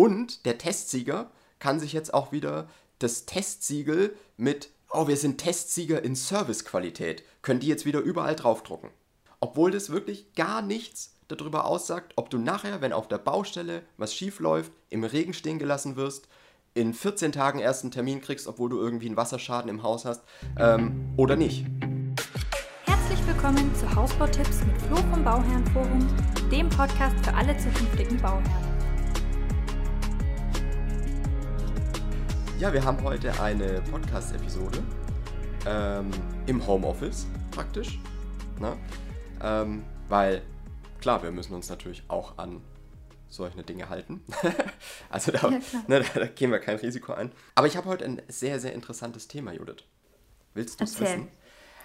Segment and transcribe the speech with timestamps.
[0.00, 6.02] Und der Testsieger kann sich jetzt auch wieder das Testsiegel mit, oh, wir sind Testsieger
[6.02, 8.88] in Servicequalität, können die jetzt wieder überall draufdrucken.
[9.40, 14.14] Obwohl das wirklich gar nichts darüber aussagt, ob du nachher, wenn auf der Baustelle was
[14.14, 16.28] schief läuft, im Regen stehen gelassen wirst,
[16.72, 20.22] in 14 Tagen erst einen Termin kriegst, obwohl du irgendwie einen Wasserschaden im Haus hast,
[20.58, 21.66] ähm, oder nicht.
[22.86, 26.08] Herzlich willkommen zu Hausbautipps mit Flo vom Bauherrenforum,
[26.50, 28.69] dem Podcast für alle zukünftigen Bauherren.
[32.60, 34.82] Ja, wir haben heute eine Podcast-Episode
[35.66, 36.10] ähm,
[36.46, 37.98] im Homeoffice praktisch.
[38.60, 38.76] Ne?
[39.42, 40.42] Ähm, weil,
[41.00, 42.60] klar, wir müssen uns natürlich auch an
[43.30, 44.22] solche Dinge halten.
[45.08, 47.32] also da, ja, ne, da, da, gehen wir kein Risiko ein.
[47.54, 49.82] Aber ich habe heute ein sehr, sehr interessantes Thema, Judith.
[50.52, 51.28] Willst du es wissen?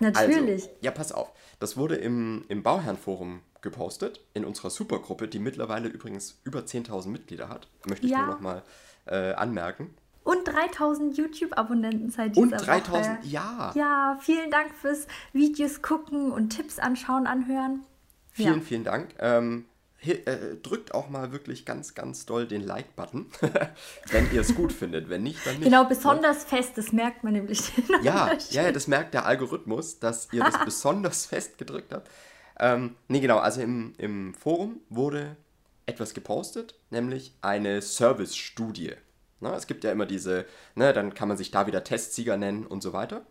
[0.02, 0.64] Natürlich.
[0.64, 1.32] Also, ja, pass auf.
[1.60, 7.48] Das wurde im, im Bauherrenforum gepostet, in unserer Supergruppe, die mittlerweile übrigens über 10.000 Mitglieder
[7.48, 7.70] hat.
[7.88, 8.26] Möchte ich ja.
[8.26, 8.64] nur nochmal
[9.06, 9.96] äh, anmerken.
[10.48, 13.28] Und 3000 YouTube-Abonnenten seit dieser Und 3000, Woche.
[13.28, 13.72] ja.
[13.76, 17.84] Ja, vielen Dank fürs Videos gucken und Tipps anschauen, anhören.
[18.32, 18.62] Vielen, ja.
[18.62, 19.16] vielen Dank.
[19.20, 19.66] Ähm,
[20.08, 23.26] äh, drückt auch mal wirklich ganz, ganz doll den Like-Button,
[24.12, 25.10] wenn ihr es gut findet.
[25.10, 25.64] Wenn nicht, dann nicht.
[25.64, 26.58] Genau, besonders ne?
[26.58, 27.72] fest, das merkt man nämlich.
[28.04, 32.10] ja, ja, das merkt der Algorithmus, dass ihr das besonders fest gedrückt habt.
[32.60, 35.38] Ähm, nee, genau, also im, im Forum wurde
[35.86, 38.94] etwas gepostet, nämlich eine Service-Studie.
[39.46, 39.56] Ne?
[39.56, 42.82] Es gibt ja immer diese, ne, dann kann man sich da wieder Testsieger nennen und
[42.82, 43.26] so weiter.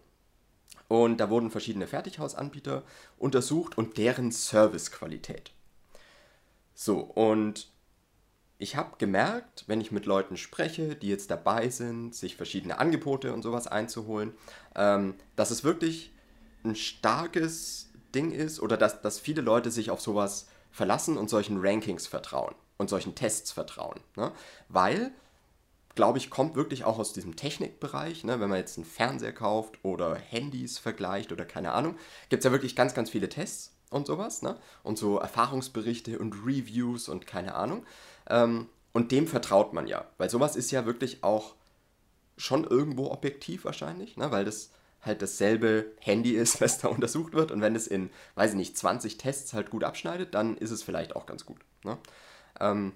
[0.88, 2.84] Und da wurden verschiedene Fertighausanbieter
[3.18, 5.50] untersucht und deren Servicequalität.
[6.74, 7.68] So, und
[8.58, 13.32] ich habe gemerkt, wenn ich mit Leuten spreche, die jetzt dabei sind, sich verschiedene Angebote
[13.32, 14.32] und sowas einzuholen,
[14.76, 16.12] ähm, dass es wirklich
[16.64, 21.58] ein starkes Ding ist oder dass, dass viele Leute sich auf sowas verlassen und solchen
[21.60, 24.00] Rankings vertrauen und solchen Tests vertrauen.
[24.16, 24.32] Ne?
[24.68, 25.12] Weil
[25.94, 28.24] glaube ich, kommt wirklich auch aus diesem Technikbereich.
[28.24, 28.40] Ne?
[28.40, 31.96] Wenn man jetzt einen Fernseher kauft oder Handys vergleicht oder keine Ahnung,
[32.28, 34.42] gibt es ja wirklich ganz, ganz viele Tests und sowas.
[34.42, 34.58] Ne?
[34.82, 37.84] Und so Erfahrungsberichte und Reviews und keine Ahnung.
[38.28, 41.54] Ähm, und dem vertraut man ja, weil sowas ist ja wirklich auch
[42.36, 44.30] schon irgendwo objektiv wahrscheinlich, ne?
[44.30, 44.70] weil das
[45.00, 47.50] halt dasselbe Handy ist, was da untersucht wird.
[47.52, 50.82] Und wenn es in, weiß ich nicht, 20 Tests halt gut abschneidet, dann ist es
[50.82, 51.58] vielleicht auch ganz gut.
[51.84, 51.98] Ne?
[52.60, 52.92] Ähm,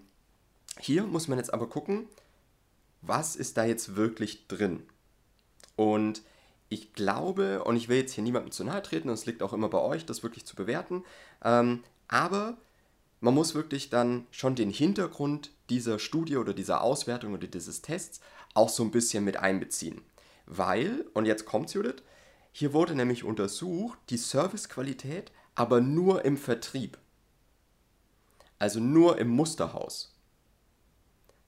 [0.81, 2.07] hier muss man jetzt aber gucken,
[3.03, 4.83] was ist da jetzt wirklich drin?
[5.77, 6.23] Und
[6.69, 9.53] ich glaube, und ich will jetzt hier niemandem zu nahe treten, und es liegt auch
[9.53, 11.05] immer bei euch, das wirklich zu bewerten,
[11.43, 12.57] ähm, aber
[13.21, 18.21] man muss wirklich dann schon den Hintergrund dieser Studie oder dieser Auswertung oder dieses Tests
[18.55, 20.03] auch so ein bisschen mit einbeziehen.
[20.47, 22.03] Weil, und jetzt kommt Judith,
[22.53, 26.99] hier wurde nämlich untersucht die Servicequalität, aber nur im Vertrieb.
[28.59, 30.15] Also nur im Musterhaus.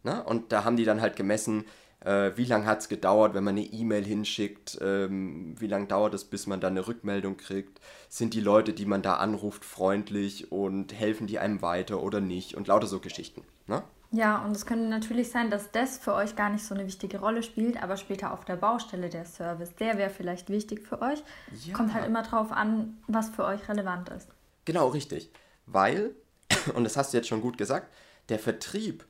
[0.02, 0.22] Ne?
[0.24, 1.64] Und da haben die dann halt gemessen,
[2.00, 6.14] äh, wie lange hat es gedauert, wenn man eine E-Mail hinschickt, ähm, wie lange dauert
[6.14, 10.50] es, bis man dann eine Rückmeldung kriegt, sind die Leute, die man da anruft, freundlich
[10.50, 13.42] und helfen die einem weiter oder nicht und lauter so Geschichten.
[13.66, 13.82] Ne?
[14.12, 17.20] Ja, und es könnte natürlich sein, dass das für euch gar nicht so eine wichtige
[17.20, 21.22] Rolle spielt, aber später auf der Baustelle der Service, der wäre vielleicht wichtig für euch.
[21.64, 21.74] Ja.
[21.74, 24.28] Kommt halt immer drauf an, was für euch relevant ist.
[24.64, 25.30] Genau, richtig.
[25.66, 26.16] Weil,
[26.74, 27.92] und das hast du jetzt schon gut gesagt,
[28.30, 29.04] der Vertrieb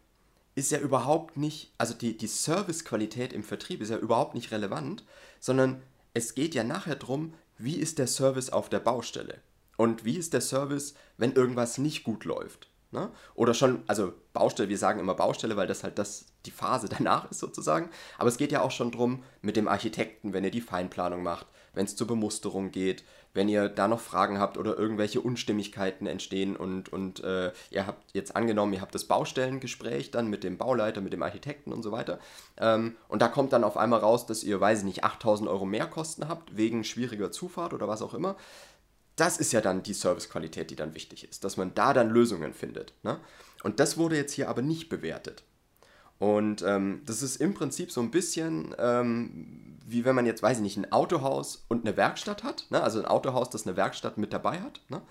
[0.55, 5.05] ist ja überhaupt nicht, also die, die Servicequalität im Vertrieb ist ja überhaupt nicht relevant,
[5.39, 9.41] sondern es geht ja nachher darum, wie ist der Service auf der Baustelle
[9.77, 12.69] und wie ist der Service, wenn irgendwas nicht gut läuft.
[12.93, 13.11] Ne?
[13.35, 17.31] Oder schon, also Baustelle, wir sagen immer Baustelle, weil das halt das, die Phase danach
[17.31, 17.91] ist sozusagen.
[18.19, 21.47] Aber es geht ja auch schon darum, mit dem Architekten, wenn ihr die Feinplanung macht,
[21.75, 26.57] wenn es zur Bemusterung geht, wenn ihr da noch Fragen habt oder irgendwelche Unstimmigkeiten entstehen
[26.57, 31.01] und, und äh, ihr habt jetzt angenommen, ihr habt das Baustellengespräch dann mit dem Bauleiter,
[31.01, 32.19] mit dem Architekten und so weiter.
[32.59, 35.65] Ähm, und da kommt dann auf einmal raus, dass ihr, weiß ich nicht, 8000 Euro
[35.65, 38.37] mehr Kosten habt wegen schwieriger Zufahrt oder was auch immer.
[39.17, 42.55] Das ist ja dann die Servicequalität, die dann wichtig ist, dass man da dann Lösungen
[42.55, 42.95] findet.
[43.03, 43.21] Ne?
[43.63, 45.45] Und das wurde jetzt hier aber nicht bewertet.
[46.21, 50.59] Und ähm, das ist im Prinzip so ein bisschen ähm, wie wenn man jetzt, weiß
[50.59, 52.67] ich nicht, ein Autohaus und eine Werkstatt hat.
[52.71, 52.83] Ne?
[52.83, 54.81] Also ein Autohaus, das eine Werkstatt mit dabei hat.
[54.89, 55.03] Ne?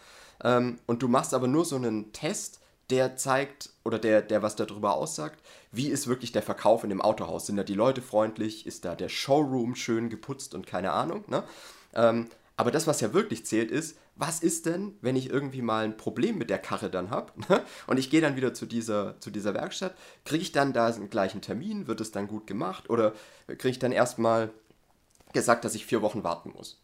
[0.43, 4.55] Ähm, und du machst aber nur so einen Test, der zeigt oder der, der was
[4.55, 5.39] darüber aussagt,
[5.71, 7.45] wie ist wirklich der Verkauf in dem Autohaus.
[7.45, 8.65] Sind da die Leute freundlich?
[8.65, 11.23] Ist da der Showroom schön geputzt und keine Ahnung?
[11.27, 11.43] Ne?
[11.93, 15.85] Ähm, aber das, was ja wirklich zählt, ist, was ist denn, wenn ich irgendwie mal
[15.85, 17.63] ein Problem mit der Karre dann habe ne?
[17.87, 19.95] und ich gehe dann wieder zu dieser, zu dieser Werkstatt,
[20.25, 23.13] kriege ich dann da einen gleichen Termin, wird es dann gut gemacht oder
[23.47, 24.51] kriege ich dann erstmal
[25.31, 26.81] gesagt, dass ich vier Wochen warten muss?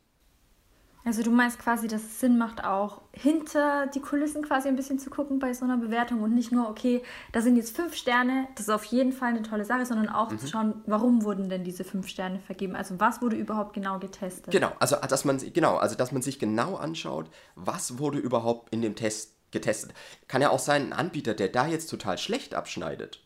[1.06, 4.98] Also du meinst quasi, dass es Sinn macht, auch hinter die Kulissen quasi ein bisschen
[4.98, 8.48] zu gucken bei so einer Bewertung und nicht nur, okay, da sind jetzt fünf Sterne,
[8.56, 10.40] das ist auf jeden Fall eine tolle Sache, sondern auch mhm.
[10.40, 12.76] zu schauen, warum wurden denn diese fünf Sterne vergeben?
[12.76, 14.52] Also was wurde überhaupt genau getestet?
[14.52, 18.82] Genau, also dass man genau, also dass man sich genau anschaut, was wurde überhaupt in
[18.82, 19.94] dem Test getestet.
[20.28, 23.22] Kann ja auch sein, ein Anbieter, der da jetzt total schlecht abschneidet,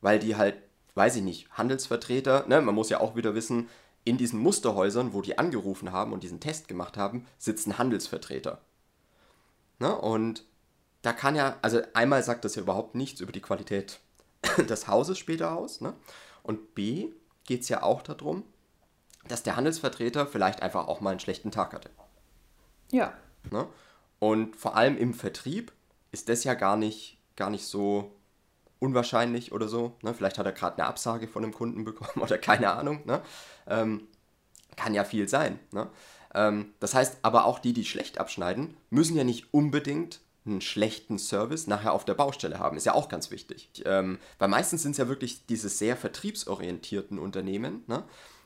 [0.00, 0.56] weil die halt,
[0.96, 3.68] weiß ich nicht, Handelsvertreter, ne, man muss ja auch wieder wissen,
[4.06, 8.60] in diesen Musterhäusern, wo die angerufen haben und diesen Test gemacht haben, sitzen Handelsvertreter.
[9.80, 9.94] Ne?
[9.94, 10.44] Und
[11.02, 13.98] da kann ja, also einmal sagt das ja überhaupt nichts über die Qualität
[14.58, 15.80] des Hauses später aus.
[15.80, 15.92] Ne?
[16.44, 17.08] Und B
[17.44, 18.44] geht es ja auch darum,
[19.26, 21.90] dass der Handelsvertreter vielleicht einfach auch mal einen schlechten Tag hatte.
[22.92, 23.12] Ja.
[23.50, 23.66] Ne?
[24.20, 25.72] Und vor allem im Vertrieb
[26.12, 28.12] ist das ja gar nicht, gar nicht so
[28.78, 29.96] unwahrscheinlich oder so.
[30.02, 30.14] Ne?
[30.14, 33.00] Vielleicht hat er gerade eine Absage von einem Kunden bekommen oder keine Ahnung.
[33.04, 33.22] Ne?
[33.66, 34.08] Ähm,
[34.76, 35.58] kann ja viel sein.
[35.72, 35.88] Ne?
[36.34, 41.18] Ähm, das heißt, aber auch die, die schlecht abschneiden, müssen ja nicht unbedingt einen schlechten
[41.18, 42.76] Service nachher auf der Baustelle haben.
[42.76, 43.68] Ist ja auch ganz wichtig.
[43.84, 48.04] Ähm, weil meistens sind es ja wirklich diese sehr vertriebsorientierten Unternehmen, ne?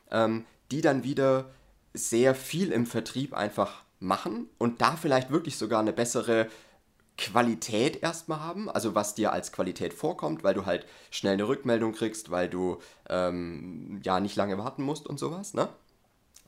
[0.09, 1.51] ähm, die dann wieder
[1.93, 6.47] sehr viel im Vertrieb einfach machen und da vielleicht wirklich sogar eine bessere
[7.21, 11.93] Qualität erstmal haben, also was dir als Qualität vorkommt, weil du halt schnell eine Rückmeldung
[11.93, 12.79] kriegst, weil du
[13.09, 15.69] ähm, ja nicht lange warten musst und sowas, ne?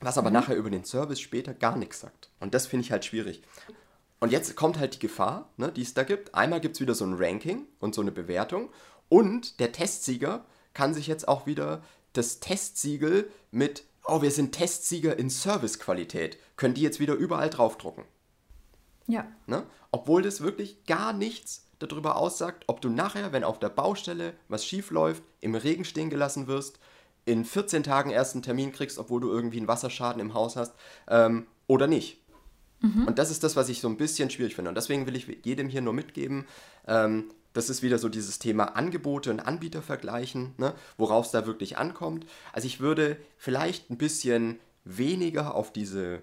[0.00, 0.34] Was aber mhm.
[0.34, 2.28] nachher über den Service später gar nichts sagt.
[2.40, 3.42] Und das finde ich halt schwierig.
[4.18, 6.34] Und jetzt kommt halt die Gefahr, ne, die es da gibt.
[6.34, 8.68] Einmal gibt es wieder so ein Ranking und so eine Bewertung.
[9.08, 11.82] Und der Testsieger kann sich jetzt auch wieder
[12.14, 18.04] das Testsiegel mit, oh, wir sind Testsieger in Servicequalität, können die jetzt wieder überall draufdrucken.
[19.06, 19.26] Ja.
[19.46, 19.64] Ne?
[19.90, 24.64] Obwohl das wirklich gar nichts darüber aussagt, ob du nachher, wenn auf der Baustelle was
[24.64, 26.78] schief läuft, im Regen stehen gelassen wirst,
[27.26, 30.74] in 14 Tagen erst einen Termin kriegst, obwohl du irgendwie einen Wasserschaden im Haus hast,
[31.08, 32.18] ähm, oder nicht.
[32.80, 33.06] Mhm.
[33.06, 34.68] Und das ist das, was ich so ein bisschen schwierig finde.
[34.68, 36.46] Und deswegen will ich jedem hier nur mitgeben,
[36.86, 41.46] ähm, das ist wieder so dieses Thema Angebote und Anbieter vergleichen, ne, worauf es da
[41.46, 42.26] wirklich ankommt.
[42.52, 46.20] Also ich würde vielleicht ein bisschen weniger auf diese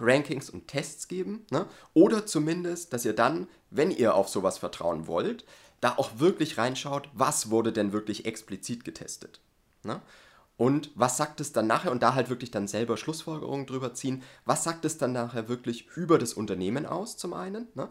[0.00, 1.46] Rankings und Tests geben.
[1.50, 1.66] Ne?
[1.94, 5.44] Oder zumindest, dass ihr dann, wenn ihr auf sowas vertrauen wollt,
[5.80, 9.40] da auch wirklich reinschaut, was wurde denn wirklich explizit getestet.
[9.82, 10.00] Ne?
[10.56, 14.22] Und was sagt es dann nachher, und da halt wirklich dann selber Schlussfolgerungen drüber ziehen,
[14.46, 17.88] was sagt es dann nachher wirklich über das Unternehmen aus, zum einen, ne?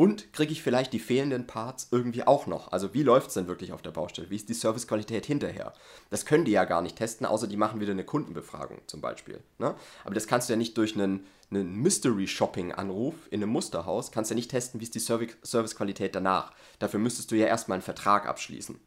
[0.00, 2.72] Und kriege ich vielleicht die fehlenden Parts irgendwie auch noch?
[2.72, 4.30] Also wie läuft es denn wirklich auf der Baustelle?
[4.30, 5.74] Wie ist die Servicequalität hinterher?
[6.08, 9.42] Das können die ja gar nicht testen, außer die machen wieder eine Kundenbefragung zum Beispiel.
[9.58, 9.74] Ne?
[10.04, 14.32] Aber das kannst du ja nicht durch einen, einen Mystery-Shopping-Anruf in einem Musterhaus, kannst du
[14.32, 16.54] ja nicht testen, wie ist die Servicequalität danach.
[16.78, 18.80] Dafür müsstest du ja erstmal einen Vertrag abschließen.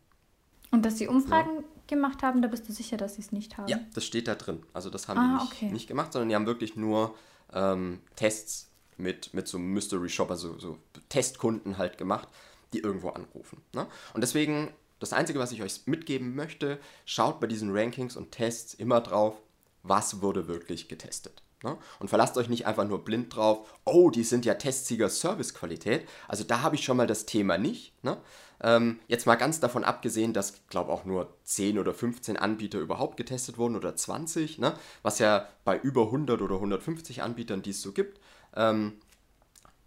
[0.72, 1.64] Und dass sie Umfragen ja.
[1.86, 3.68] gemacht haben, da bist du sicher, dass sie es nicht haben?
[3.68, 4.64] Ja, das steht da drin.
[4.74, 5.72] Also das haben ah, die nicht, okay.
[5.74, 7.14] nicht gemacht, sondern die haben wirklich nur
[7.54, 10.78] ähm, Tests mit, mit so Mystery Shop, also so
[11.10, 12.28] Testkunden halt gemacht,
[12.74, 13.62] die irgendwo anrufen.
[13.74, 13.88] Ne?
[14.14, 18.74] Und deswegen, das Einzige, was ich euch mitgeben möchte, schaut bei diesen Rankings und Tests
[18.74, 19.42] immer drauf,
[19.84, 21.44] was wurde wirklich getestet.
[21.64, 21.78] Ne?
[22.00, 26.08] Und verlasst euch nicht einfach nur blind drauf, oh, die sind ja Testsieger Servicequalität.
[26.28, 27.94] Also da habe ich schon mal das Thema nicht.
[28.04, 28.18] Ne?
[28.62, 33.18] Ähm, jetzt mal ganz davon abgesehen, dass, glaube auch nur 10 oder 15 Anbieter überhaupt
[33.18, 34.74] getestet wurden oder 20, ne?
[35.02, 38.20] was ja bei über 100 oder 150 Anbietern, die es so gibt,
[38.56, 38.94] ähm,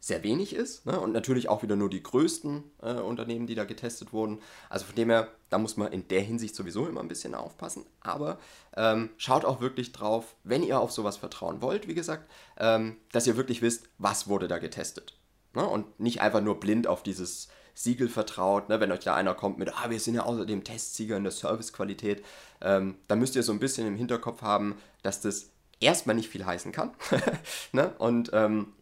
[0.06, 0.86] sehr wenig ist.
[0.86, 1.00] Ne?
[1.00, 4.38] Und natürlich auch wieder nur die größten äh, Unternehmen, die da getestet wurden.
[4.70, 7.84] Also von dem her, da muss man in der Hinsicht sowieso immer ein bisschen aufpassen.
[8.00, 8.38] Aber
[8.76, 13.26] ähm, schaut auch wirklich drauf, wenn ihr auf sowas vertrauen wollt, wie gesagt, ähm, dass
[13.26, 15.18] ihr wirklich wisst, was wurde da getestet.
[15.54, 15.66] Ne?
[15.66, 18.68] Und nicht einfach nur blind auf dieses Siegel vertraut.
[18.68, 18.78] Ne?
[18.78, 22.24] Wenn euch da einer kommt mit, ah, wir sind ja außerdem Testsieger in der Servicequalität,
[22.60, 26.46] ähm, dann müsst ihr so ein bisschen im Hinterkopf haben, dass das erstmal nicht viel
[26.46, 26.92] heißen kann.
[27.72, 27.94] ne?
[27.98, 28.72] Und ähm,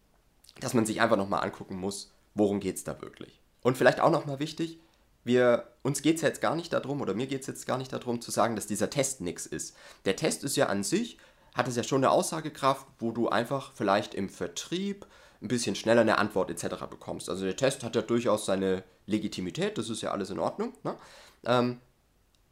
[0.61, 3.41] dass man sich einfach nochmal angucken muss, worum geht es da wirklich.
[3.63, 4.79] Und vielleicht auch nochmal wichtig,
[5.25, 7.93] wir, uns geht es jetzt gar nicht darum, oder mir geht es jetzt gar nicht
[7.93, 9.75] darum, zu sagen, dass dieser Test nichts ist.
[10.05, 11.19] Der Test ist ja an sich,
[11.55, 15.07] hat es ja schon eine Aussagekraft, wo du einfach vielleicht im Vertrieb
[15.41, 16.85] ein bisschen schneller eine Antwort etc.
[16.91, 17.29] bekommst.
[17.29, 20.75] Also der Test hat ja durchaus seine Legitimität, das ist ja alles in Ordnung.
[20.83, 20.97] Ne?
[21.45, 21.81] Ähm,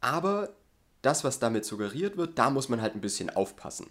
[0.01, 0.49] aber
[1.01, 3.87] das, was damit suggeriert wird, da muss man halt ein bisschen aufpassen.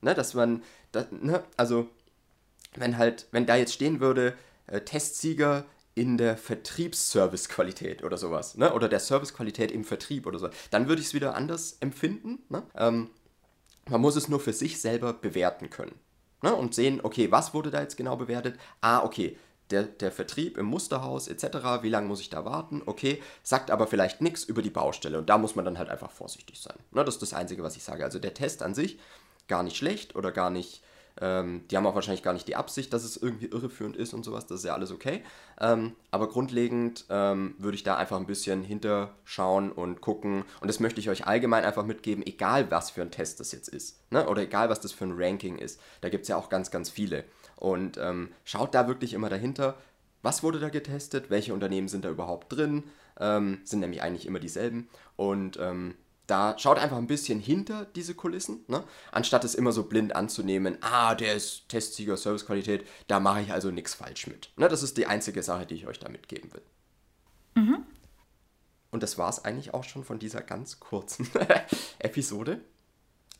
[0.00, 0.14] Ne?
[0.14, 1.44] Dass man, da, ne?
[1.56, 1.88] also
[2.76, 4.34] wenn halt, wenn da jetzt stehen würde,
[4.66, 5.64] äh, Testsieger
[5.94, 8.72] in der Vertriebsservicequalität oder sowas, ne?
[8.72, 12.38] Oder der Servicequalität im Vertrieb oder so, dann würde ich es wieder anders empfinden.
[12.48, 12.62] Ne?
[12.76, 13.10] Ähm,
[13.88, 15.98] man muss es nur für sich selber bewerten können.
[16.42, 16.54] Ne?
[16.54, 18.58] Und sehen, okay, was wurde da jetzt genau bewertet?
[18.80, 19.36] Ah, okay,
[19.70, 22.82] der, der Vertrieb im Musterhaus etc., wie lange muss ich da warten?
[22.86, 25.18] Okay, sagt aber vielleicht nichts über die Baustelle.
[25.18, 26.76] Und da muss man dann halt einfach vorsichtig sein.
[26.92, 27.04] Ne?
[27.04, 28.04] Das ist das Einzige, was ich sage.
[28.04, 28.98] Also der Test an sich
[29.50, 30.82] gar nicht schlecht oder gar nicht
[31.20, 34.24] Ähm, die haben auch wahrscheinlich gar nicht die Absicht, dass es irgendwie irreführend ist und
[34.24, 34.46] sowas.
[34.46, 35.22] Das ist ja alles okay.
[35.60, 40.44] Ähm, aber grundlegend ähm, würde ich da einfach ein bisschen hinterschauen und gucken.
[40.60, 43.68] Und das möchte ich euch allgemein einfach mitgeben, egal was für ein Test das jetzt
[43.68, 44.00] ist.
[44.10, 44.26] Ne?
[44.28, 45.80] Oder egal was das für ein Ranking ist.
[46.00, 47.24] Da gibt es ja auch ganz, ganz viele.
[47.56, 49.76] Und ähm, schaut da wirklich immer dahinter,
[50.22, 52.84] was wurde da getestet, welche Unternehmen sind da überhaupt drin,
[53.18, 54.88] ähm, sind nämlich eigentlich immer dieselben.
[55.16, 55.96] Und ähm,
[56.30, 58.84] da schaut einfach ein bisschen hinter diese Kulissen, ne?
[59.10, 63.70] anstatt es immer so blind anzunehmen, ah, der ist Testsieger Servicequalität, da mache ich also
[63.70, 64.50] nichts falsch mit.
[64.56, 64.68] Ne?
[64.68, 66.62] Das ist die einzige Sache, die ich euch da mitgeben will.
[67.56, 67.84] Mhm.
[68.92, 71.28] Und das war es eigentlich auch schon von dieser ganz kurzen
[71.98, 72.60] Episode.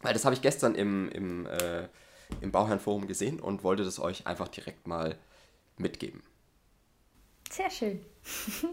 [0.02, 1.88] Weil das habe ich gestern im, im, äh,
[2.40, 5.16] im Bauherrenforum gesehen und wollte das euch einfach direkt mal
[5.76, 6.22] mitgeben.
[7.50, 8.00] Sehr schön.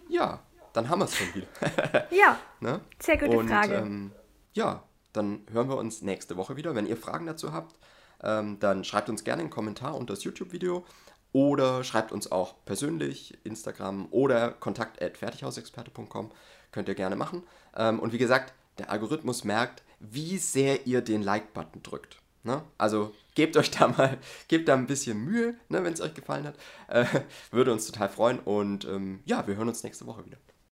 [0.10, 0.42] ja,
[0.74, 1.48] dann haben wir es schon wieder.
[2.12, 2.40] ja.
[2.60, 2.82] Ne?
[3.00, 3.76] Sehr gute Und, Frage.
[3.76, 4.12] Ähm,
[4.54, 4.82] ja,
[5.14, 6.74] dann hören wir uns nächste Woche wieder.
[6.74, 7.76] Wenn ihr Fragen dazu habt,
[8.24, 10.84] ähm, dann schreibt uns gerne einen Kommentar unter das YouTube-Video
[11.34, 16.32] oder schreibt uns auch persönlich, Instagram oder kontakt.fertighausexperte.com.
[16.72, 17.44] Könnt ihr gerne machen.
[17.76, 22.18] Ähm, und wie gesagt, der Algorithmus merkt, wie sehr ihr den Like-Button drückt.
[22.44, 22.64] Ne?
[22.78, 26.48] Also gebt euch da mal, gebt da ein bisschen Mühe, ne, wenn es euch gefallen
[26.48, 26.56] hat.
[26.88, 27.06] Äh,
[27.52, 28.40] würde uns total freuen.
[28.40, 30.38] Und ähm, ja, wir hören uns nächste Woche wieder.